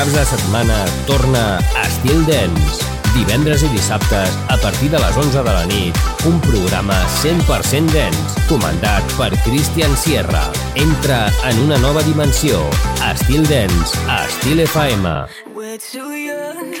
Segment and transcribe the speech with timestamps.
[0.00, 2.78] caps de setmana torna a Estil Dens.
[3.12, 8.38] Divendres i dissabtes, a partir de les 11 de la nit, un programa 100% dens,
[8.48, 10.46] comandat per Christian Sierra.
[10.74, 12.62] Entra en una nova dimensió.
[13.10, 15.26] Estil Dens, a Estil FM.
[15.52, 16.72] We're too young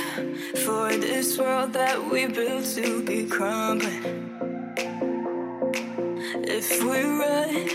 [0.64, 4.49] for this world that we built to be crumbling.
[6.32, 7.68] If we run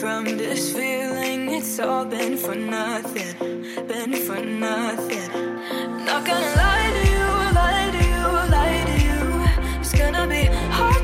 [0.00, 3.62] from this feeling, it's all been for nothing.
[3.86, 5.28] Been for nothing.
[6.06, 7.24] Not gonna lie to you,
[7.54, 9.80] lie to you, lie to you.
[9.80, 11.01] It's gonna be hard.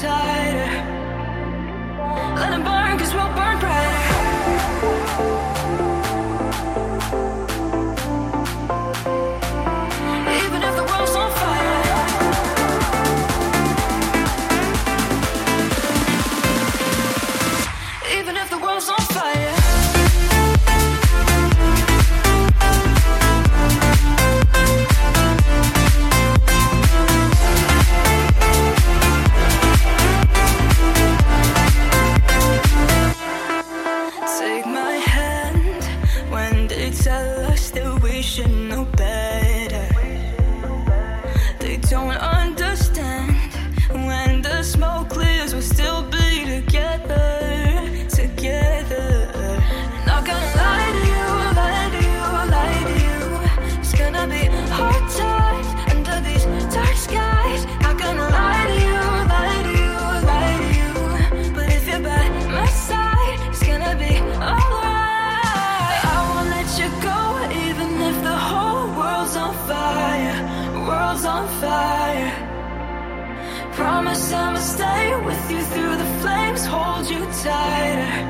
[0.00, 0.70] tighter.
[2.36, 3.99] Let them burn, cause we'll burn brighter.
[77.46, 78.29] outsider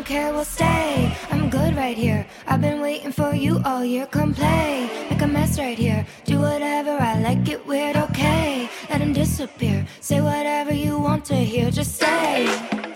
[0.00, 1.14] don't care, we'll stay.
[1.30, 2.26] I'm good right here.
[2.46, 4.06] I've been waiting for you all year.
[4.06, 6.06] Come play, make a mess right here.
[6.24, 8.66] Do whatever I like, it weird, okay.
[8.88, 9.86] Let him disappear.
[10.00, 12.89] Say whatever you want to hear, just say.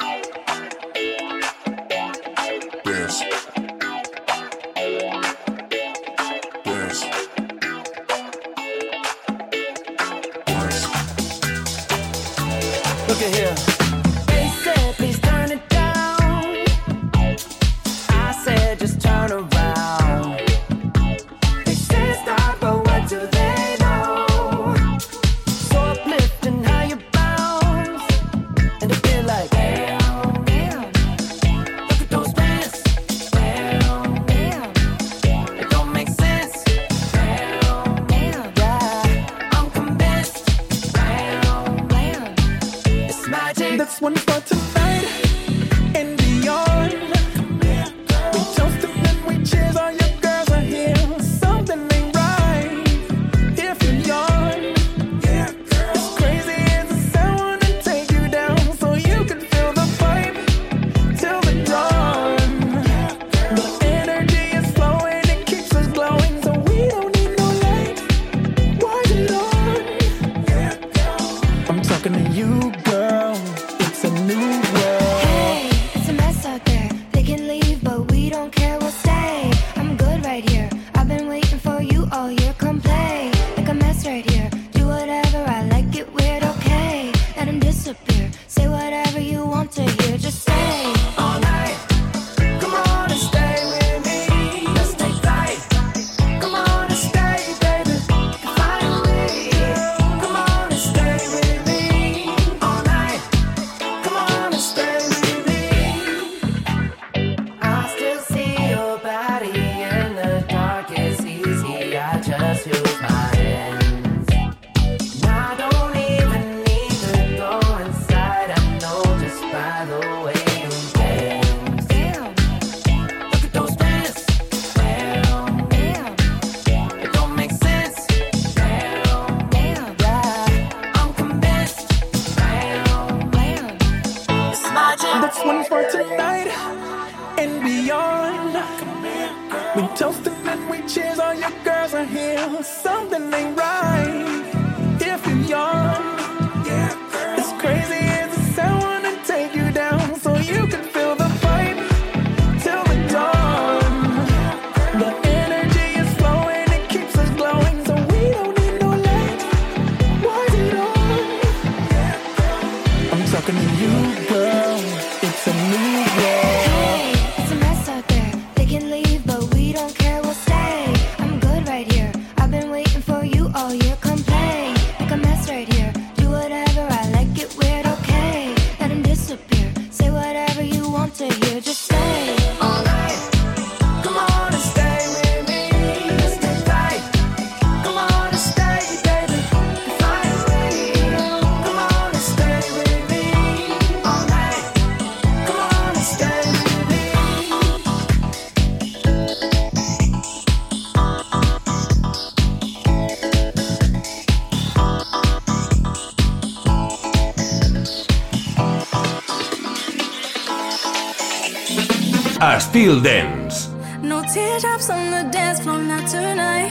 [212.44, 213.70] I Still Dance.
[214.02, 216.68] No teardrops on the dance floor, not tonight.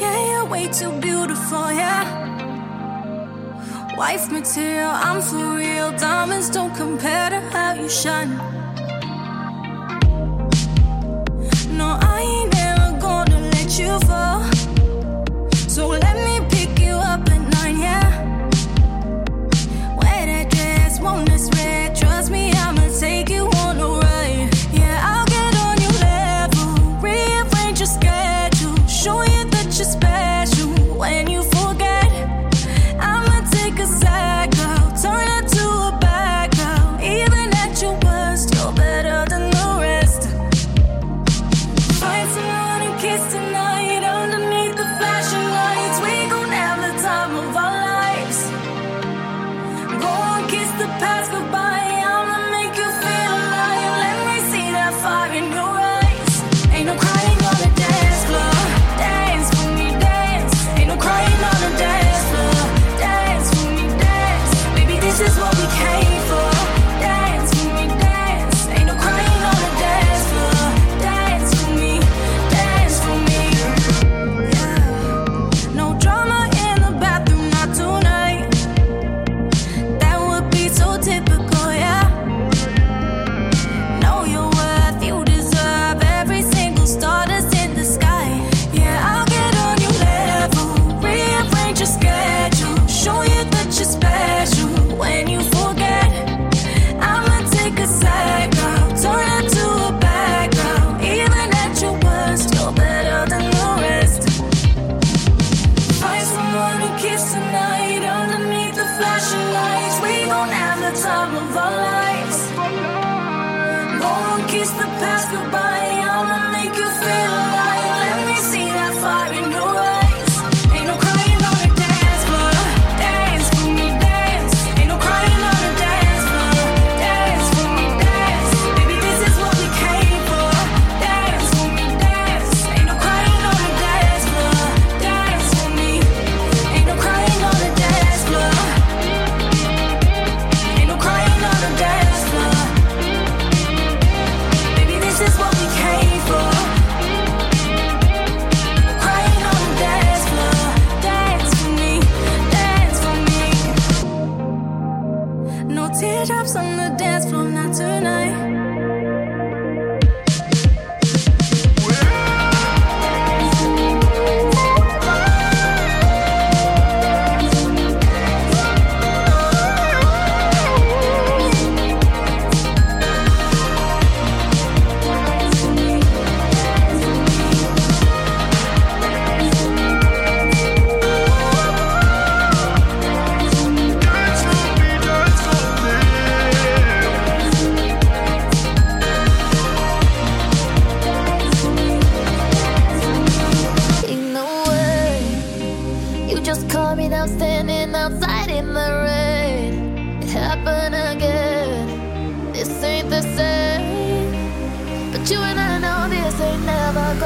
[0.00, 2.04] Yeah, you're way too beautiful, yeah.
[3.96, 5.92] Wife material, I'm for real.
[5.92, 8.49] Diamonds don't compare to how you shine.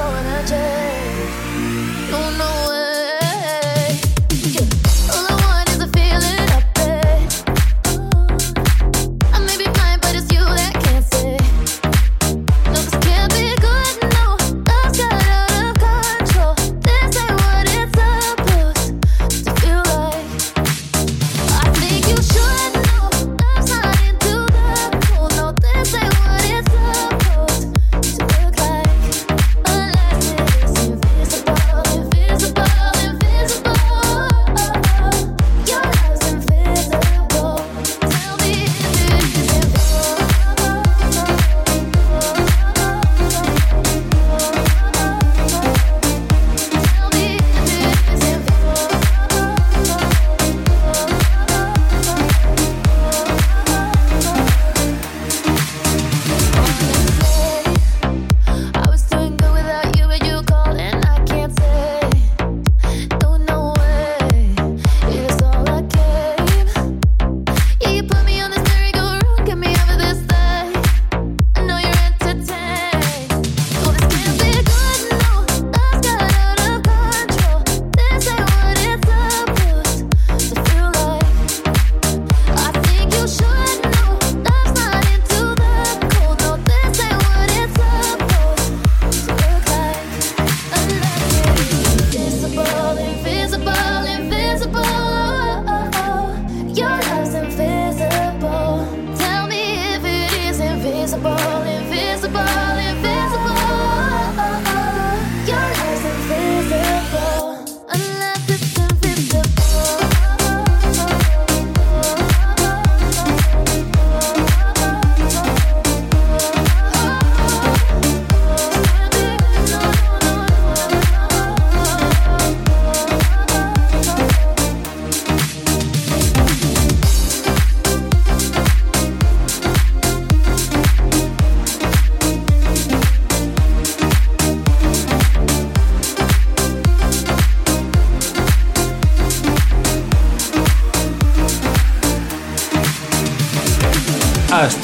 [0.04, 0.38] wanna.
[2.10, 2.63] Don't know.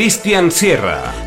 [0.00, 1.19] Cristian Sierra.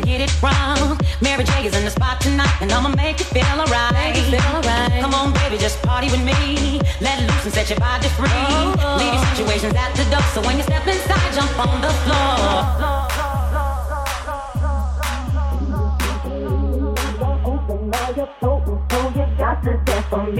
[0.00, 0.98] to get it wrong.
[1.22, 3.94] Mary J is in the spot tonight, and I'ma make it feel alright.
[3.96, 5.00] Right.
[5.00, 6.80] Come on, baby, just party with me.
[7.00, 8.28] Let loose and set your body free.
[8.28, 8.96] Oh, oh.
[9.00, 12.25] Leave your situations at the door, so when you step inside, jump on the floor.